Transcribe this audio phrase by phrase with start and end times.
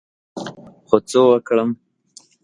[0.87, 1.69] خو څه وکړم؟